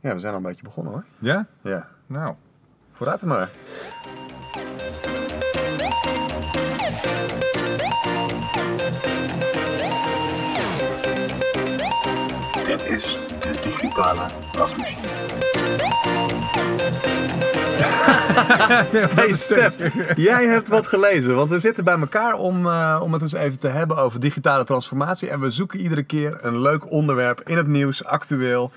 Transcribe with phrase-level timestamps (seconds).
[0.00, 1.04] Ja, we zijn al een beetje begonnen hoor.
[1.18, 1.46] Ja?
[1.62, 2.34] Ja, Nou.
[2.92, 3.48] vooruit er maar.
[12.64, 15.06] Dit is de digitale wasmachine.
[19.14, 19.74] Hey Stef,
[20.16, 23.58] jij hebt wat gelezen, want we zitten bij elkaar om, eh, om het eens even
[23.58, 25.30] te hebben over digitale transformatie.
[25.30, 28.70] En we zoeken iedere keer een leuk onderwerp in het nieuws, actueel,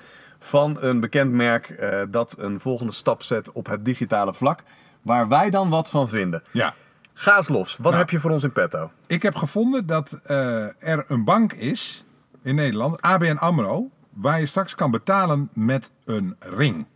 [0.44, 4.62] van een bekend merk eh, dat een volgende stap zet op het digitale vlak,
[5.02, 6.42] waar wij dan wat van vinden.
[6.50, 6.74] Ja.
[7.14, 7.96] Ga eens los, wat Nou.
[7.96, 8.90] heb je voor ons in petto?
[9.06, 12.04] Ik heb gevonden dat eh, er een bank is
[12.42, 16.86] in Nederland, ABN AMRO, waar je straks kan betalen met een ring.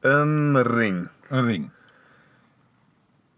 [0.00, 1.08] Een ring.
[1.28, 1.70] Een ring.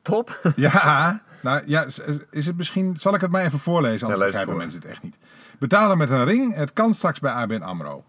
[0.03, 0.41] Top.
[0.57, 2.97] Ja, nou ja, is- het misschien.
[2.97, 4.63] Zal ik het maar even voorlezen, anders Ja, begrijpen voor.
[4.63, 5.17] mensen het echt niet.
[5.59, 8.05] Betalen met een ring, het kan straks bij ABN Amro.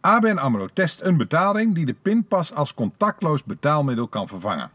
[0.00, 4.70] ABN Amro test een betaalring die de pinpas als contactloos betaalmiddel kan vervangen.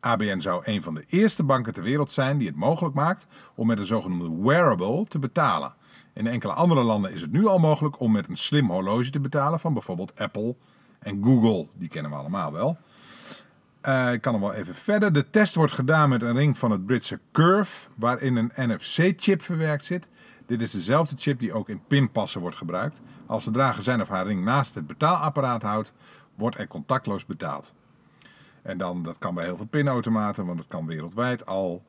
[0.00, 3.66] ABN zou een van de eerste banken ter wereld zijn die het mogelijk maakt om
[3.66, 5.74] met een zogenoemde wearable te betalen.
[6.14, 9.20] In enkele andere landen is het nu al mogelijk om met een slim horloge te
[9.20, 10.54] betalen van bijvoorbeeld Apple
[10.98, 11.66] en Google.
[11.74, 12.76] Die kennen we allemaal wel.
[13.80, 15.12] Eh, ik kan hem wel even verder.
[15.12, 19.84] De test wordt gedaan met een ring van het Britse Curve, waarin een NFC-chip verwerkt
[19.84, 20.08] zit.
[20.48, 23.00] Dit is dezelfde chip die ook in pinpassen wordt gebruikt.
[23.26, 25.92] Als de drager zijn of haar ring naast het betaalapparaat houdt,
[26.34, 27.72] wordt er contactloos betaald.
[28.62, 31.84] En dan, dat kan bij heel veel pinautomaten, want het kan wereldwijd al.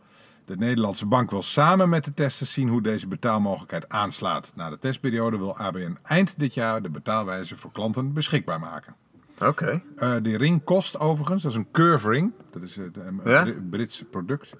[0.45, 4.51] De Nederlandse bank wil samen met de testers zien hoe deze betaalmogelijkheid aanslaat.
[4.55, 8.95] Na de testperiode wil ABN eind dit jaar de betaalwijze voor klanten beschikbaar maken.
[9.41, 9.81] Oké.
[9.95, 13.47] Eh, die ring kost overigens, dat is een curve ring, dat is het, een Ja?
[13.69, 14.55] Brits product,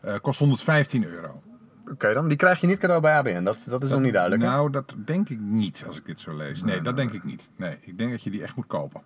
[0.00, 1.42] Eh, kost 115 euro.
[1.92, 4.42] Oké dan, die krijg je niet cadeau bij ABN, dat, dat is nog niet duidelijk.
[4.42, 6.62] Nou, dat denk ik niet als ik dit zo lees.
[6.62, 7.50] Nee, dat denk ik niet.
[7.56, 9.02] Nee, ik denk dat je die echt moet kopen.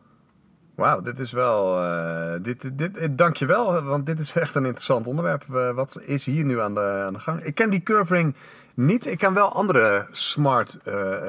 [0.75, 1.83] Wauw, dit is wel.
[1.83, 5.45] eh dit, dit, eh, dankjewel, want dit is echt een interessant onderwerp.
[5.55, 7.43] Eh, wat is hier nu aan de, aan de gang?
[7.43, 8.35] Ik ken die curve ring
[8.75, 9.07] niet.
[9.07, 10.79] Ik ken wel andere smart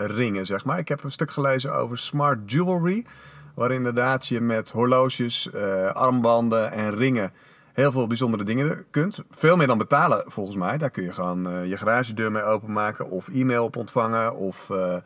[0.06, 0.78] ringen, zeg maar.
[0.80, 3.06] Ik heb een stuk gelezen over smart jewelry.
[3.53, 5.53] Waar inderdaad je met horloges,
[5.94, 7.31] armbanden en ringen
[7.75, 9.24] heel veel bijzondere dingen kunt.
[9.31, 10.78] Veel meer dan betalen, volgens mij.
[10.78, 13.09] Daar kun je gewoon eh, je garagedeur mee openmaken.
[13.09, 14.36] Of e-mail op ontvangen.
[14.36, 14.97] Of eh,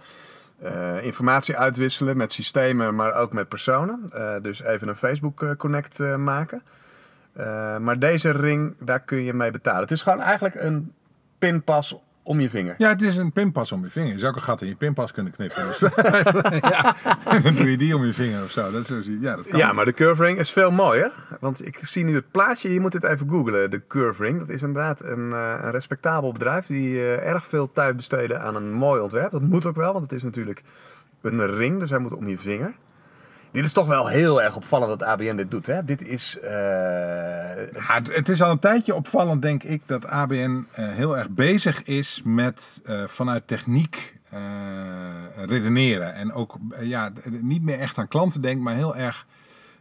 [0.60, 4.10] eh, informatie uitwisselen met systemen, maar ook met personen.
[4.42, 6.64] Dus even een Facebook Connect maken.
[7.80, 9.82] Maar deze ring, daar kun je mee betalen.
[9.82, 10.94] Het is gewoon eigenlijk een
[11.38, 12.76] pinpas om je vinger.
[12.78, 14.12] Ja, het is een pinpas om je vinger.
[14.12, 15.66] Je zou ook een gat in je pinpas kunnen knippen.
[15.68, 15.80] Dus,
[16.70, 18.72] ja, en dan doe je die om je vinger of zo.
[18.72, 19.60] Dat is zo, ja, dat kan.
[19.60, 21.12] Ja, maar de curve ring is veel mooier.
[21.40, 24.40] Want ik zie nu het plaatje, je moet het even googlen, de curve ring.
[24.40, 28.56] Dat is inderdaad een, eh, een respectabel bedrijf die eh, erg veel tijd besteden aan
[28.56, 29.32] een mooi ontwerp.
[29.32, 30.64] Dat moet ook wel, want het is natuurlijk
[31.22, 32.74] een ring, dus hij moet om je vinger.
[33.52, 35.66] Dit is toch wel heel erg opvallend dat ABN dit doet.
[35.66, 35.86] Hè?
[35.86, 36.40] Dit is...
[36.40, 36.52] eh,
[37.74, 41.84] Ja, het, is al een tijdje opvallend, denk ik, dat ABN eh, heel erg bezig
[41.84, 44.18] is met eh, vanuit techniek
[45.36, 46.14] redeneren.
[46.14, 49.26] En ook ja, niet meer echt aan klanten denkt, maar heel erg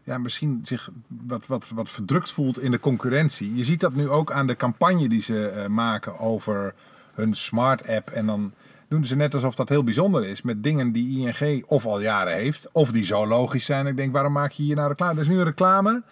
[0.04, 3.56] ja, misschien zich wat, wat, wat verdrukt voelt in de concurrentie.
[3.56, 6.74] Je ziet dat nu ook aan de campagne die ze maken over
[7.14, 8.10] hun smart app.
[8.10, 8.52] En dan
[8.88, 12.32] doen ze net alsof dat heel bijzonder is met dingen die ING of al jaren
[12.32, 13.86] heeft, of die zo logisch zijn.
[13.86, 15.14] Ik denk, waarom maak je hier nou reclame?
[15.14, 16.02] Er is nu een reclame.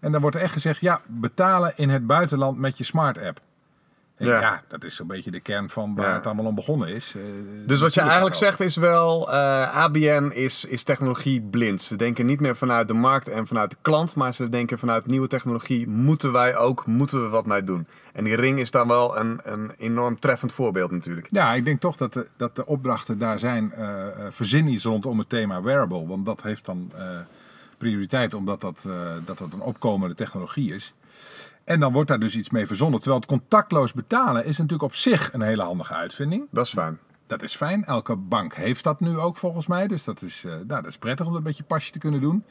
[0.00, 3.40] En dan wordt er echt gezegd, ja, betalen in het buitenland met je smart app.
[4.28, 4.40] Ja.
[4.40, 6.14] Ja, dat is zo'n beetje de kern van waar Ja.
[6.14, 7.14] het allemaal om begonnen is.
[7.16, 7.22] Eh,
[7.66, 8.48] Dus wat je eigenlijk wel.
[8.48, 11.80] zegt is wel, eh, ABN is, is technologie blind.
[11.80, 15.06] Ze denken niet meer vanuit de markt en vanuit de klant, maar ze denken vanuit
[15.06, 17.86] nieuwe technologie moeten wij ook, moeten we wat mee doen.
[18.12, 21.26] En die ring is dan wel een, een enorm treffend voorbeeld natuurlijk.
[21.30, 23.72] Ja, ik denk toch dat de, dat de opdrachten daar zijn.
[23.72, 26.06] eh eh, verzin iets rondom het thema wearable.
[26.06, 26.92] Want dat heeft dan
[27.78, 28.82] prioriteit, omdat dat,
[29.24, 30.94] dat dat een opkomende technologie is.
[31.70, 33.00] En dan wordt daar dus iets mee verzonnen.
[33.00, 36.46] Terwijl het contactloos betalen is natuurlijk op zich een hele handige uitvinding.
[36.50, 36.98] Dat is fijn.
[37.26, 37.84] Dat is fijn.
[37.84, 39.86] Elke bank heeft dat nu ook volgens mij.
[39.86, 42.20] Dus dat is, eh, nou, dat is prettig om dat een beetje pasje te kunnen
[42.20, 42.44] doen.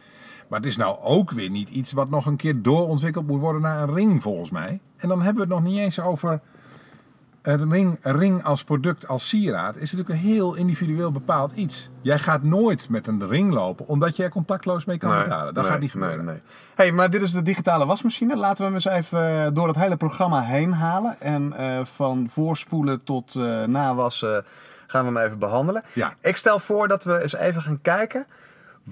[0.47, 3.61] Maar het is nou ook weer niet iets wat nog een keer doorontwikkeld moet worden
[3.61, 4.79] naar een ring volgens mij.
[4.97, 6.41] En dan hebben we het nog niet eens over
[7.41, 9.75] een ring, een ring als product, als sieraad.
[9.75, 11.89] Is natuurlijk een heel individueel bepaald iets.
[12.01, 15.53] Jij gaat nooit met een ring lopen omdat je er contactloos mee kan betalen.
[15.53, 16.25] Dat nee, gaat niet gebeuren.
[16.25, 16.43] Nee, nee.
[16.75, 18.37] hey, maar dit is de digitale wasmachine.
[18.37, 21.21] Laten we hem eens even eh, door het hele programma heen halen.
[21.21, 24.45] En eh, van voorspoelen tot eh, nawassen
[24.87, 25.83] gaan we hem even behandelen.
[25.93, 26.13] Ja.
[26.21, 28.25] Ik stel voor dat we eens even gaan kijken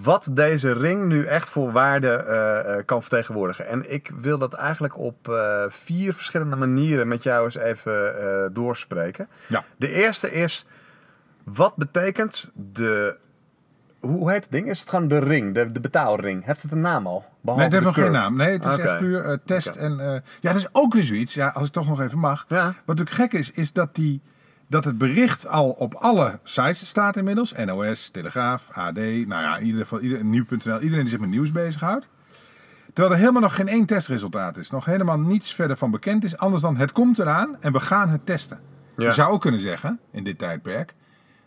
[0.03, 3.67] wat deze ring nu echt voor waarde eh, eh, kan vertegenwoordigen.
[3.67, 9.27] En ik wil dat eigenlijk op eh, vier verschillende manieren met jou eens even doorspreken.
[9.47, 9.63] Ja.
[9.77, 10.65] De eerste is,
[11.43, 13.17] wat betekent de
[13.99, 14.69] hoe, heet het ding?
[14.69, 16.45] Is het gewoon de ring, de, de betaalring?
[16.45, 17.25] Heeft het een naam al?
[17.41, 18.35] Nee, het heeft nog geen naam.
[18.35, 19.75] Nee, het is echt puur test.
[19.75, 19.97] En,
[20.39, 21.33] ja, dat is ook weer zoiets.
[21.33, 22.45] Ja, als ik toch nog even mag.
[22.47, 22.65] Ja.
[22.65, 24.21] Wat natuurlijk gek is, is dat, die,
[24.67, 27.53] dat het bericht al op alle sites staat inmiddels.
[27.65, 30.79] NOS, Telegraaf, AD, nou ja, in ieder geval ieder, Nieuw.nl.
[30.79, 32.07] Iedereen die zich met nieuws bezighoudt.
[32.93, 34.69] Terwijl er helemaal nog geen één testresultaat is.
[34.69, 36.37] Nog helemaal niets verder van bekend is.
[36.37, 38.59] Anders dan het komt eraan en we gaan het testen.
[38.95, 39.05] Ja.
[39.05, 40.93] Je zou ook kunnen zeggen, in dit tijdperk.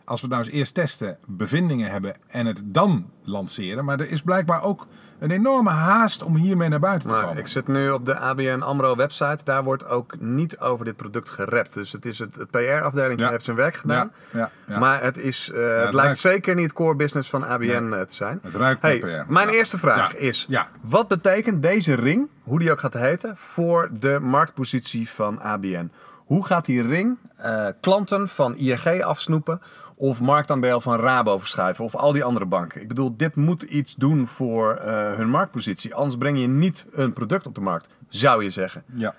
[0.05, 3.85] Als we nou eens eerst testen, bevindingen hebben en het dan lanceren.
[3.85, 4.87] Maar er is blijkbaar ook
[5.19, 7.37] een enorme haast om hiermee naar buiten te Maar komen.
[7.39, 9.43] ik zit nu op de ABN AMRO website.
[9.43, 11.73] Daar wordt ook niet over dit product gerept.
[11.73, 13.29] Dus het, is het, het PR-afdeling Ja.
[13.29, 14.11] heeft zijn werk gedaan.
[14.33, 14.79] Ja, ja.
[14.79, 18.15] Maar het, is, eh, het, het lijkt zeker niet core business van ABN eh, te
[18.15, 18.39] zijn.
[18.43, 19.31] Het ruikt Hey, PR.
[19.33, 20.47] mijn eerste vraag is:
[20.81, 25.91] wat betekent deze ring, hoe die ook gaat heten, voor de marktpositie van ABN?
[26.25, 29.61] Hoe gaat die ring eh, klanten van ING afsnoepen
[30.01, 32.81] of marktaandeel van Rabo verschuiven of al die andere banken?
[32.81, 35.95] Ik bedoel, dit moet iets doen voor eh, hun marktpositie.
[35.95, 38.83] Anders breng je niet een product op de markt, zou je zeggen.
[38.93, 39.15] Ja.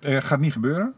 [0.00, 0.94] Eh, gaat niet gebeuren.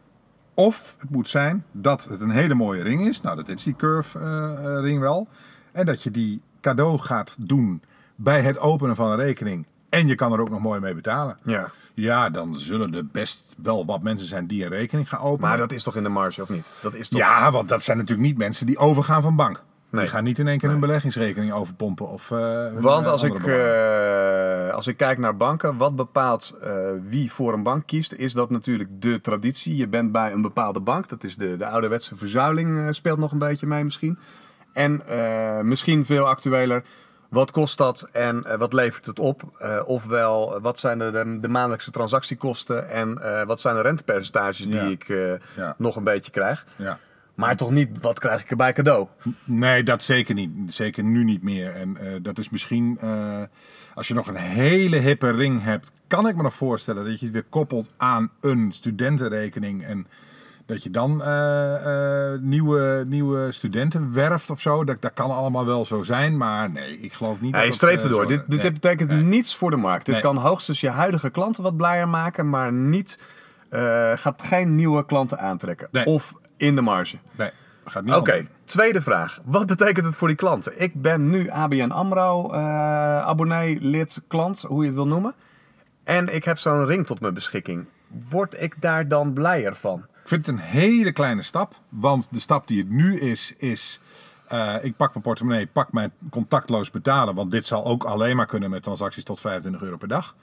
[0.53, 3.21] Of het moet zijn dat het een hele mooie ring is.
[3.21, 5.27] Nou, dat is die curve eh, ring wel.
[5.71, 7.81] En dat je die cadeau gaat doen
[8.15, 9.65] bij het openen van een rekening.
[9.93, 11.37] En je kan er ook nog mooi mee betalen.
[11.45, 11.71] Ja.
[11.93, 15.49] Ja, dan zullen er best wel wat mensen zijn die een rekening gaan openen.
[15.49, 16.71] Maar dat is toch in de marge of niet?
[16.81, 17.19] Dat is toch...
[17.19, 19.63] Ja, want dat zijn natuurlijk niet mensen die overgaan van bank.
[19.89, 20.01] Nee.
[20.01, 22.07] Die gaan niet in één keer hun beleggingsrekening overpompen.
[22.07, 24.67] Of, eh, hun, Want eh, als ik, andere belangen.
[24.67, 26.71] eh, als ik kijk naar banken, wat bepaalt eh,
[27.07, 29.75] wie voor een bank kiest, is dat natuurlijk de traditie.
[29.75, 33.31] Je bent bij een bepaalde bank, dat is de, de ouderwetse verzuiling, eh, speelt nog
[33.31, 34.17] een beetje mee misschien.
[34.73, 36.83] En eh, misschien veel actueler,
[37.33, 39.43] wat kost dat en eh, wat levert het op?
[39.57, 44.65] Eh, ofwel, wat zijn de, de, de maandelijkse transactiekosten en eh, wat zijn de rentepercentages
[44.65, 44.81] die Ja.
[44.81, 45.75] ik eh, Ja.
[45.77, 46.65] nog een beetje krijg?
[46.75, 46.99] Ja.
[47.35, 49.07] Maar toch niet, wat krijg ik erbij cadeau?
[49.43, 50.51] Nee, dat zeker niet.
[50.73, 51.75] Zeker nu niet meer.
[51.75, 53.41] En eh, dat is misschien, eh,
[53.93, 57.25] als je nog een hele hippe ring hebt, kan ik me nog voorstellen dat je
[57.25, 59.83] het weer koppelt aan een studentenrekening.
[59.85, 60.07] En
[60.65, 64.83] dat je dan eh, eh, nieuwe, nieuwe studenten werft of zo.
[64.83, 66.37] Dat, dat kan allemaal wel zo zijn.
[66.37, 68.27] Maar nee, ik geloof niet Ja, je dat streept eh, erdoor.
[68.27, 69.23] Dit, dit nee, betekent nee.
[69.23, 70.05] niets voor de markt.
[70.05, 70.23] Dit Nee.
[70.23, 73.19] kan hoogstens je huidige klanten wat blijer maken, maar niet,
[74.15, 75.89] gaat geen nieuwe klanten aantrekken.
[76.05, 77.17] Of in de marge.
[77.35, 77.49] Nee,
[77.85, 79.39] gaat niet Oké, tweede vraag.
[79.45, 80.81] Wat betekent het voor die klanten?
[80.81, 82.59] Ik ben nu ABN AMRO eh,
[83.25, 85.33] abonnee, lid, klant, hoe je het wil noemen.
[86.03, 87.85] En ik heb zo'n ring tot mijn beschikking.
[88.29, 90.05] Word ik daar dan blijer van?
[90.23, 91.75] Ik vind het een hele kleine stap.
[91.89, 93.99] Want de stap die het nu is, is...
[94.47, 97.35] eh, ik pak mijn portemonnee, pak mijn contactloos betalen.
[97.35, 100.35] Want dit zal ook alleen maar kunnen met transacties tot 25 euro per dag.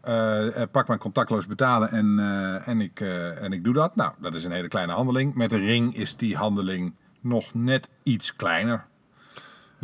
[0.00, 2.18] Eh, eh, pak mijn contactloos betalen en,
[2.64, 3.00] en, ik,
[3.40, 3.96] en ik doe dat.
[3.96, 5.34] Nou, dat is een hele kleine handeling.
[5.34, 8.86] Met een ring is die handeling nog net iets kleiner.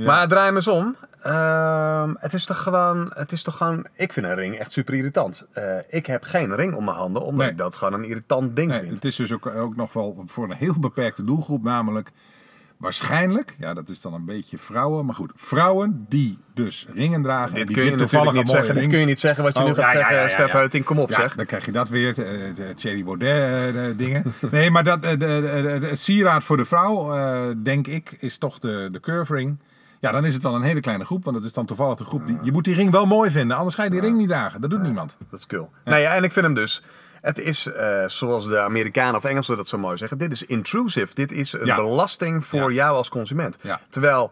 [0.04, 0.96] Maar draai hem eens om.
[1.22, 4.94] Ehm, het is toch gewoon, het is toch gewoon, ik vind een ring echt super
[4.94, 5.46] irritant.
[5.52, 7.50] Eh, ik heb geen ring om mijn handen, omdat Nee.
[7.50, 8.94] ik dat gewoon een irritant ding Nee, vind.
[8.94, 12.10] het is dus ook, ook nog wel voor een heel beperkte doelgroep, namelijk
[12.76, 17.48] waarschijnlijk, ja, dat is dan een beetje vrouwen, maar goed, vrouwen die dus ringen dragen.
[17.48, 18.74] en Dit die kun je toevallig niet zeggen.
[18.74, 20.68] Dit kun je niet zeggen wat je Oh, nu gaat ja, ja, zeggen, ja, ja,
[20.68, 21.34] Stef kom op zeg.
[21.34, 24.22] dan krijg je dat weer, de, de Thierry Baudet eh, de dingen.
[24.50, 28.88] Nee, maar dat, eh, de, sieraad voor de vrouw, eh, denk ik, is toch de,
[28.92, 29.58] de curve ring.
[30.00, 32.04] Ja, dan is het wel een hele kleine groep, want het is dan toevallig de
[32.04, 32.26] groep.
[32.26, 34.60] Die, je moet die ring wel mooi vinden, anders ga je die ring niet dragen.
[34.60, 35.16] Dat doet niemand.
[35.30, 35.70] Dat is cool.
[35.84, 36.82] Nou ja, en ik vind hem dus.
[37.20, 41.14] Het is, eh, zoals de Amerikanen of Engelsen dat zo mooi zeggen, dit is intrusive.
[41.14, 41.76] Dit is een Ja.
[41.76, 42.76] belasting voor Ja.
[42.84, 43.58] jou als consument.
[43.60, 43.80] Ja.
[43.88, 44.30] Terwijl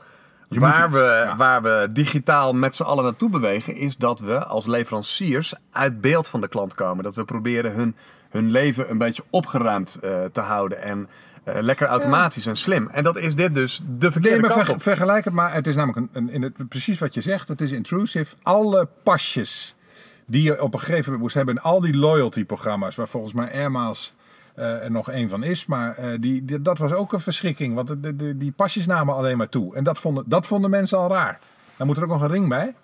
[0.49, 4.67] Je waar we, waar we digitaal met z'n allen naartoe bewegen, is dat we als
[4.67, 7.05] leveranciers uit beeld van de klant komen.
[7.05, 7.97] Dat we proberen hun,
[8.31, 11.09] hun leven een beetje opgeruimd eh, te houden en
[11.45, 12.89] lekker automatisch en slim.
[12.89, 14.83] En dat is dit dus de verkeerde Nee, maar kant ver- op.
[14.83, 15.53] vergelijk het maar.
[15.55, 17.49] Het is namelijk een, een, in het, precies wat je zegt.
[17.49, 18.35] Het is intrusive.
[18.43, 19.75] Alle pasjes
[20.27, 21.57] die je op een gegeven moment moest hebben.
[21.57, 24.15] En al die loyalty-programma's, waar volgens mij Airmaals
[24.55, 25.67] eh, er nog één van is.
[25.67, 27.75] Maar eh, die, die- dat was ook een verschrikking.
[27.75, 29.75] Want de, de- de- die pasjes namen alleen maar toe.
[29.75, 31.39] En dat vonden, dat vonden mensen al raar.
[31.77, 32.75] Dan moet er ook nog een ring bij.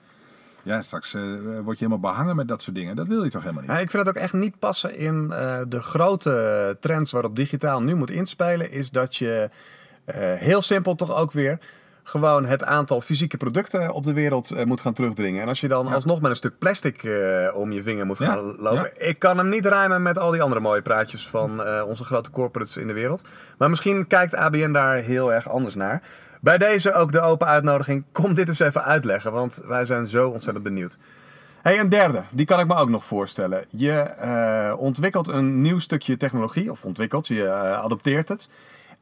[0.65, 2.97] Ja, straks eh, word je helemaal behangen met dat soort dingen.
[2.97, 3.73] Dat wil je toch helemaal niet?
[3.73, 7.83] Ja, ik vind het ook echt niet passen in eh, de grote trends waarop digitaal
[7.83, 8.71] nu moet inspelen.
[8.71, 9.51] Is dat je
[10.05, 11.59] eh, heel simpel toch ook weer
[12.03, 15.43] gewoon het aantal fysieke producten op de wereld moet gaan terugdringen.
[15.43, 15.93] En als je dan Ja.
[15.95, 17.03] alsnog met een stuk plastic
[17.55, 19.09] om je vinger moet Ja, gaan lopen.
[19.09, 22.77] Ik kan hem niet rijmen met al die andere mooie praatjes van onze grote corporates
[22.77, 23.23] in de wereld.
[23.59, 26.03] Maar misschien kijkt ABN daar heel erg anders naar.
[26.45, 28.05] Bij deze ook de open uitnodiging.
[28.13, 30.99] Kom dit eens even uitleggen, want wij zijn zo ontzettend benieuwd.
[31.63, 33.65] Hey, een derde, die kan ik me ook nog voorstellen.
[33.71, 38.49] Je eh, ontwikkelt een nieuw stukje technologie, of ontwikkelt, je eh, adopteert het.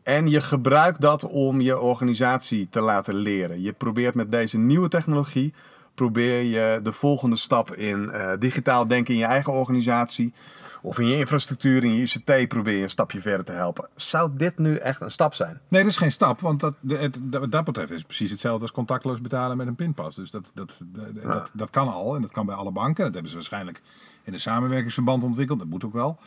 [0.03, 3.63] En je gebruikt dat om je organisatie te laten leren.
[3.63, 5.55] Je probeert met deze nieuwe technologie
[5.95, 10.33] probeer je de volgende stap in eh, digitaal denken in je eigen organisatie
[10.83, 13.89] of in je infrastructuur, in je ICT probeer je een stapje verder te helpen.
[13.95, 15.61] Zou dit nu echt een stap zijn?
[15.69, 18.63] Nee, dat is geen stap, want dat, het, wat dat betreft is het precies hetzelfde
[18.63, 20.17] als contactloos betalen met een pinpas.
[20.17, 23.05] Dus dat, dat, dat, dat, dat kan al en dat kan bij alle banken.
[23.05, 23.83] Dat hebben ze waarschijnlijk
[24.23, 25.59] in een samenwerkingsverband ontwikkeld.
[25.59, 26.19] Dat moet ook wel.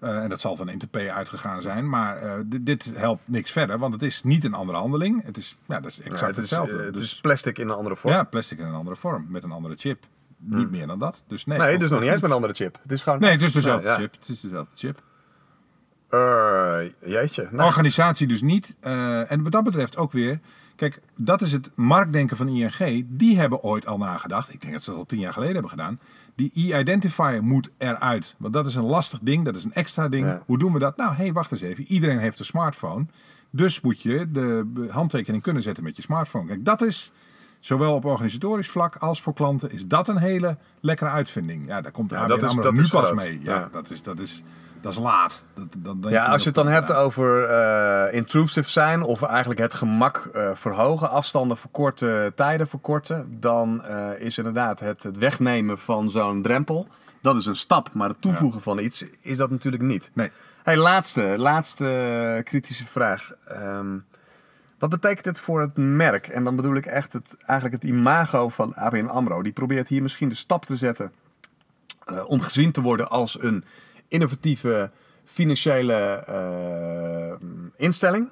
[0.00, 1.88] Eh, en dat zal van NTP uitgegaan zijn.
[1.88, 5.24] Maar eh, dit, helpt niks verder, want het is niet een andere handeling.
[5.24, 6.78] Het is, ja, dat is exact Ja, het, is, hetzelfde.
[6.78, 8.14] eh, het Dus- is plastic in een andere vorm.
[8.14, 10.04] ja, plastic in een andere vorm, met een andere chip.
[10.38, 11.24] Niet meer dan dat.
[11.28, 12.78] Dus nee, nee, klopt dus nog niet eens met een andere chip.
[12.82, 13.18] Het is gewoon.
[13.20, 13.94] Nee, het is dezelfde Ja.
[13.94, 14.12] chip.
[14.12, 15.02] Het is dezelfde chip.
[16.08, 17.48] Eh, jeetje.
[17.50, 18.76] Nou, Organisatie dus niet.
[18.80, 20.40] En wat dat betreft ook weer.
[20.76, 23.04] Kijk, dat is het marktdenken van ING.
[23.08, 24.52] Die hebben ooit al nagedacht.
[24.52, 25.98] Ik denk dat ze dat al tien jaar geleden hebben gedaan.
[26.36, 28.34] Die e-identifier moet eruit.
[28.38, 29.44] Want dat is een lastig ding.
[29.44, 30.26] Dat is een extra ding.
[30.26, 30.42] Ja.
[30.46, 30.96] Hoe doen we dat?
[30.96, 31.84] Nou, hé, hey, wacht eens even.
[31.84, 33.06] Iedereen heeft een smartphone.
[33.50, 36.46] Dus moet je de handtekening kunnen zetten met je smartphone.
[36.46, 37.12] Kijk, dat is
[37.60, 41.66] zowel op organisatorisch vlak als voor klanten is dat een hele lekkere uitvinding.
[41.66, 43.14] Ja, daar komt de Ja, ABN dat is- AMRO nu pas groot.
[43.14, 43.40] mee.
[43.42, 43.68] Ja, Ja.
[43.72, 44.42] Dat, is, dat, is,
[44.84, 45.44] dat is laat.
[45.54, 49.60] Dat, dat, denk ja, als je het dan hebt over eh, intrusive zijn of eigenlijk
[49.60, 55.78] het gemak eh, verhogen, afstanden verkorten, tijden verkorten, dan eh, is inderdaad het, het wegnemen
[55.78, 56.88] van zo'n drempel,
[57.20, 57.94] dat is een stap.
[57.94, 60.10] Maar het toevoegen van iets is dat natuurlijk niet.
[60.14, 60.30] Nee.
[60.62, 63.32] Hey, laatste, laatste kritische vraag.
[63.46, 63.98] Ehm,
[64.78, 66.28] wat betekent het voor het merk?
[66.28, 69.42] En dan bedoel ik echt het, eigenlijk het imago van ABN AMRO.
[69.42, 71.12] Die probeert hier misschien de stap te zetten
[72.26, 73.64] om gezien te worden als een
[74.14, 74.90] innovatieve
[75.24, 75.94] financiële
[76.26, 78.28] eh, instelling,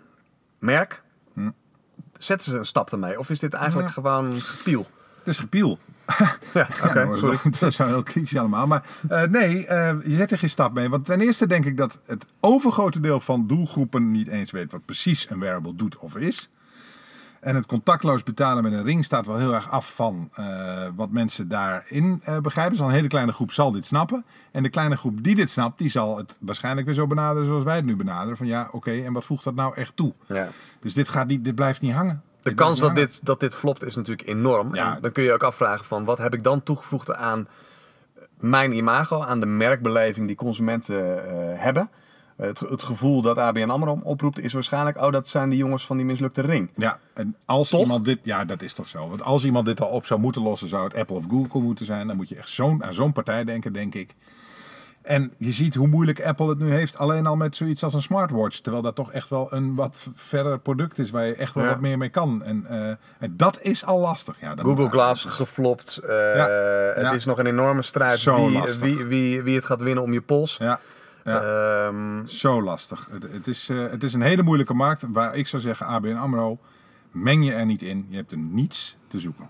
[0.59, 1.03] merk.
[2.19, 3.19] Zetten ze een stap ermee?
[3.19, 3.93] Of is dit eigenlijk Ja.
[3.95, 4.87] gewoon gepiel?
[5.19, 5.79] Het is gepiel.
[6.55, 7.39] Ja, oké, Ja, sorry.
[7.43, 8.67] dat- Dat zijn heel kritisch allemaal.
[8.67, 10.89] Maar eh, nee, eh, je zet er geen stap mee.
[10.89, 14.85] Want ten eerste denk ik dat het overgrote deel van doelgroepen niet eens weet wat
[14.85, 16.49] precies een wearable doet of is.
[17.43, 21.11] En het contactloos betalen met een ring staat wel heel erg af van eh, wat
[21.11, 22.77] mensen daarin eh, begrijpen.
[22.77, 24.25] Dus een hele kleine groep zal dit snappen.
[24.53, 27.65] En de kleine groep die dit snapt, die zal het waarschijnlijk weer zo benaderen zoals
[27.65, 28.37] wij het nu benaderen.
[28.37, 30.13] Van ja, oké, en wat voegt dat nou echt toe?
[30.27, 30.49] Ja.
[30.81, 32.23] Dus dit, gaat niet, dit blijft niet hangen.
[32.43, 34.75] De Dit kans dat dit, dat dit flopt is natuurlijk enorm.
[34.75, 34.95] Ja.
[34.95, 37.49] En dan kun je ook afvragen van wat heb ik dan toegevoegd aan
[38.41, 41.91] mijn imago, aan de merkbeleving die consumenten eh, hebben.
[42.43, 45.97] Het, het gevoel dat ABN AMRO oproept is waarschijnlijk, oh dat zijn die jongens van
[45.97, 46.71] die mislukte ring.
[46.77, 47.81] Ja, en als Toch?
[47.81, 49.09] iemand dit, ja, dat is toch zo.
[49.09, 51.87] Want als iemand dit al op zou moeten lossen, zou het Apple of Google moeten
[51.87, 52.07] zijn.
[52.07, 54.15] Dan moet je echt zo'n, aan zo'n partij denken, denk ik.
[55.03, 58.03] En je ziet hoe moeilijk Apple het nu heeft, alleen al met zoiets als een
[58.03, 58.59] smartwatch.
[58.61, 61.71] Terwijl dat toch echt wel een wat verder product is, waar je echt wel Ja.
[61.71, 62.43] wat meer mee kan.
[62.45, 64.37] En, eh, en dat is al lastig.
[64.41, 65.97] Ja, dat Google Glass geflopt.
[65.97, 66.49] eh, Ja.
[66.95, 67.13] Het Ja.
[67.13, 70.21] is nog een enorme strijd Zo wie, wie, wie, wie het gaat winnen om je
[70.21, 70.57] pols.
[70.57, 70.81] Ja,
[71.25, 71.87] ja.
[71.87, 73.09] Ehm, zo lastig.
[73.11, 76.17] Het, het, is, eh, het is een hele moeilijke markt, waar ik zou zeggen, ABN
[76.17, 76.59] AMRO,
[77.11, 78.07] meng je er niet in.
[78.09, 79.49] Je hebt er niets te zoeken.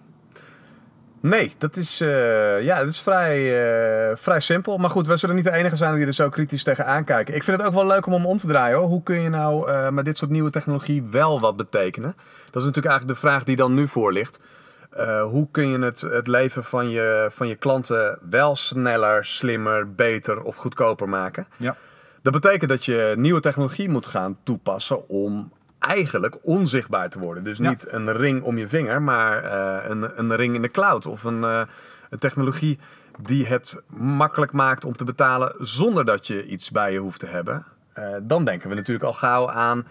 [1.21, 4.79] Nee, dat is, eh, ja, dat is vrij, eh, vrij simpel.
[4.79, 7.35] Maar goed, we zullen niet de enige zijn die er zo kritisch tegenaan kijken.
[7.35, 8.79] Ik vind het ook wel leuk om hem om te draaien.
[8.79, 8.88] Hoor.
[8.88, 12.14] Hoe kun je nou met dit soort nieuwe technologie wel wat betekenen?
[12.50, 14.41] Dat is natuurlijk eigenlijk de vraag die dan nu voor ligt.
[14.92, 19.94] Eh, hoe kun je het, het leven van je, van je klanten wel sneller, slimmer,
[19.94, 21.46] beter of goedkoper maken?
[21.56, 21.76] Ja.
[22.22, 27.44] Dat betekent dat je nieuwe technologie moet gaan toepassen om eigenlijk onzichtbaar te worden.
[27.44, 27.68] Dus Ja.
[27.68, 31.06] niet een ring om je vinger, maar eh, een, een ring in de cloud.
[31.06, 31.61] Of een, eh,
[32.11, 32.78] een technologie
[33.20, 37.26] die het makkelijk maakt om te betalen zonder dat je iets bij je hoeft te
[37.26, 37.64] hebben.
[38.22, 39.87] Dan denken we natuurlijk al gauw aan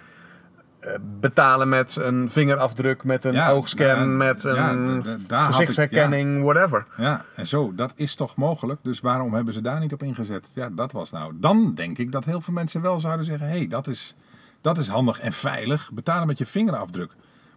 [1.20, 6.86] betalen met een vingerafdruk, met een Ja, oogscan, ja, met een ik- gezichtsherkenning, whatever.
[6.98, 8.80] Ja, en zo, dat is toch mogelijk.
[8.84, 10.48] Dus waarom hebben ze daar niet op ingezet?
[10.54, 11.34] Ja, dat was nou.
[11.36, 14.16] Dan denk ik dat heel veel mensen wel zouden zeggen: hé, hey, dat, is,
[14.62, 15.90] dat is handig en veilig.
[15.94, 17.12] Betalen met je vingerafdruk.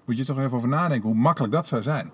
[0.05, 2.11] Moet je toch even over nadenken hoe makkelijk dat zou zijn.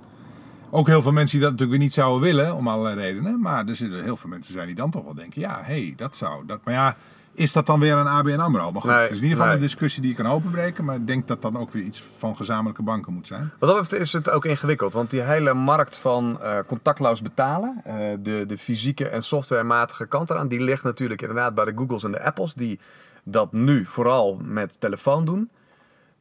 [0.71, 3.41] Ook heel veel mensen die dat natuurlijk weer niet zouden willen, om allerlei redenen.
[3.41, 5.93] Maar er zitten heel veel mensen zijn die dan toch wel denken: ja, hé, hey,
[5.97, 6.47] dat zou.
[6.47, 6.97] Dat, maar ja,
[7.33, 8.73] is dat dan weer een ABN Amro?
[8.73, 9.55] Maar goed, Nee, het is in ieder geval nee.
[9.55, 10.85] een discussie die je kan openbreken.
[10.85, 13.51] Maar ik denk dat dan ook weer iets van gezamenlijke banken moet zijn.
[13.59, 17.81] Wat dat betreft is het ook ingewikkeld, want die hele markt van eh, contactloos betalen,
[17.85, 22.05] eh, de, de fysieke en softwarematige kant eraan, die ligt natuurlijk inderdaad bij de Googles
[22.05, 22.81] en de Apples, die
[23.25, 25.51] dat nu vooral met telefoon doen.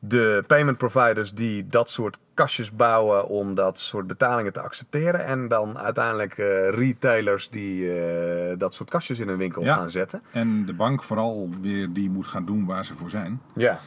[0.01, 5.25] De payment providers die dat soort kastjes bouwen om dat soort betalingen te accepteren.
[5.25, 9.75] En dan uiteindelijk eh, retailers die eh, dat soort kastjes in hun winkel Ja.
[9.75, 10.21] gaan zetten.
[10.31, 13.41] En de bank vooral weer die moet gaan doen waar ze voor zijn.
[13.55, 13.79] Ja.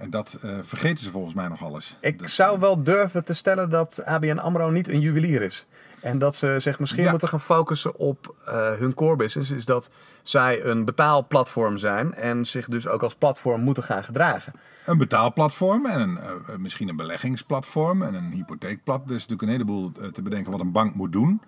[0.00, 1.96] En dat eh, vergeten ze volgens mij nog alles.
[2.00, 5.66] Ik Dat- zou wel durven te stellen dat ABN AMRO niet een juwelier is.
[6.04, 7.10] En dat ze zich misschien Ja.
[7.10, 9.50] moeten gaan focussen op eh, hun core business.
[9.50, 9.90] Is dat
[10.22, 12.14] zij een betaalplatform zijn.
[12.14, 14.52] En zich dus ook als platform moeten gaan gedragen.
[14.86, 19.10] Een betaalplatform en een, eh, eh, misschien een beleggingsplatform en een hypotheekplatform.
[19.10, 21.40] Er is natuurlijk een heleboel te bedenken wat een bank moet doen.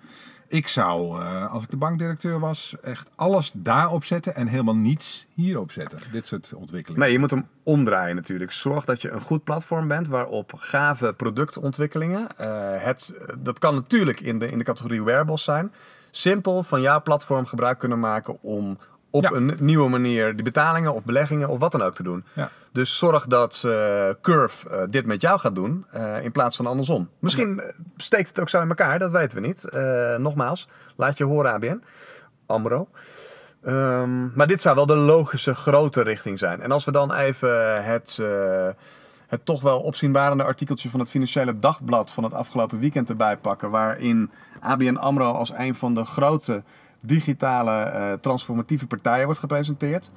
[0.49, 5.27] Ik zou, eh, als ik de bankdirecteur was, echt alles daarop zetten en helemaal niets
[5.35, 5.99] hierop zetten.
[6.13, 7.03] Dit soort ontwikkelingen.
[7.05, 8.53] Nee, je moet hem omdraaien natuurlijk.
[8.53, 12.37] Zorg dat je een goed platform bent waarop gave productontwikkelingen.
[12.37, 15.73] eh, het, dat kan natuurlijk in de, in de categorie wearables zijn.
[16.11, 18.79] Simpel van jouw platform gebruik kunnen maken om
[19.17, 19.31] op Ja.
[19.31, 22.25] een nieuwe manier die betalingen of beleggingen of wat dan ook te doen.
[22.33, 22.51] Ja.
[22.73, 26.67] Dus zorg dat eh, Curve eh, dit met jou gaat doen eh, in plaats van
[26.67, 27.09] andersom.
[27.19, 27.63] Misschien
[27.97, 29.65] steekt het ook zo in elkaar, dat weten we niet.
[30.19, 31.83] Nogmaals, laat je horen ABN,
[32.47, 32.89] Amro.
[33.65, 36.61] Ehm, maar dit zou wel de logische grote richting zijn.
[36.61, 38.21] En als we dan even het,
[39.27, 43.71] het toch wel opzienbarende artikeltje van het Financiële Dagblad van het afgelopen weekend erbij pakken.
[43.71, 44.31] Waarin
[44.61, 46.63] ABN AMRO als een van de grote
[47.01, 50.11] digitale eh, transformatieve partijen wordt gepresenteerd.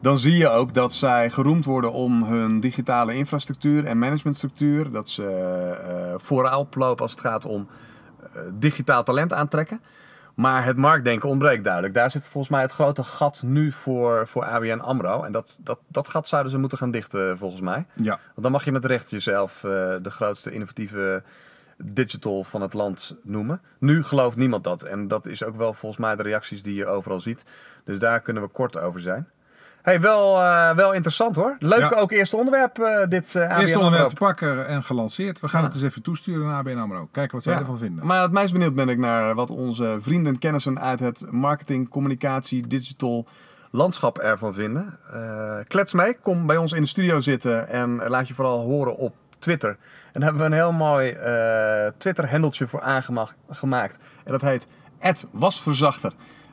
[0.00, 4.90] Dan zie je ook dat zij geroemd worden om hun digitale infrastructuur en managementstructuur.
[4.90, 7.68] Dat ze eh voorop lopen als het gaat om
[8.32, 9.80] eh, digitaal talent aantrekken.
[10.34, 11.94] Maar het marktdenken ontbreekt duidelijk.
[11.94, 15.22] Daar zit volgens mij het grote gat nu voor, voor ABN AMRO.
[15.22, 17.86] En dat, dat, dat gat zouden ze moeten gaan dichten volgens mij.
[17.94, 19.58] Ja, Want dan mag je met recht jezelf
[20.02, 21.22] de grootste innovatieve
[21.84, 23.60] digital van het land noemen.
[23.78, 24.82] Nu gelooft niemand dat.
[24.82, 27.44] En dat is ook wel volgens mij de reacties die je overal ziet.
[27.84, 29.28] Dus daar kunnen we kort over zijn.
[29.82, 31.56] Hey, wel, eh, wel interessant hoor.
[31.58, 31.88] Leuk Ja.
[31.88, 35.40] ook eerste onderwerp eh, dit uh, eerst onderwerp te pakken en gelanceerd.
[35.40, 35.66] We gaan Ja.
[35.66, 37.08] het eens even toesturen naar ABN AMRO.
[37.12, 37.58] Kijken wat zij Ja.
[37.58, 38.06] ervan vinden.
[38.06, 41.88] Maar het meest benieuwd ben ik naar wat onze vrienden en kennissen uit het marketing,
[41.88, 43.26] communicatie, digital
[43.70, 44.98] landschap ervan vinden.
[45.68, 49.14] Klets mee, kom bij ons in de studio zitten en laat je vooral horen op
[49.42, 49.70] Twitter.
[50.12, 53.98] En daar hebben we een heel mooi eh, Twitter-handeltje voor aangemaakt.
[54.24, 54.66] En dat heet
[55.30, 56.12] @wasverzachter.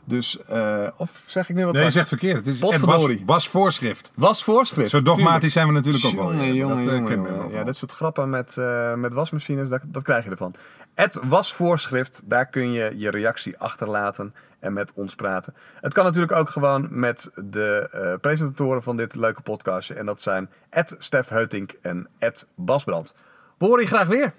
[0.09, 1.73] Dus, eh, of zeg ik nu wat?
[1.73, 2.35] Nee, je zegt verkeerd.
[2.35, 2.77] Het is was,
[3.25, 4.11] was voorschrift.
[4.15, 4.89] Was voorschrift.
[4.89, 6.23] Zo dogmatisch zijn we natuurlijk ook wel.
[6.23, 6.53] Jongen, weer.
[6.53, 10.03] jongen, dat eh, jongen, we Ja, dit soort grappen met, eh, met wasmachines, dat, dat
[10.03, 10.53] krijg je ervan.
[10.93, 15.53] Het wasvoorschrift, daar kun je je reactie achterlaten en met ons praten.
[15.81, 19.93] Het kan natuurlijk ook gewoon met de eh, presentatoren van dit leuke podcastje.
[19.93, 20.49] En dat zijn
[20.97, 22.07] Stef Heutink en
[22.55, 23.13] Bas Brand.
[23.57, 24.33] We horen je graag weer.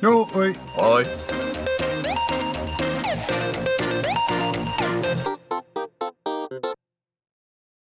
[0.00, 0.54] Jo, hoi.
[0.76, 1.06] Hoi.